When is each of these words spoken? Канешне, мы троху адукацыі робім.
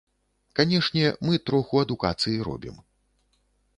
Канешне, 0.59 1.03
мы 1.29 1.37
троху 1.49 1.75
адукацыі 1.85 2.39
робім. 2.49 2.81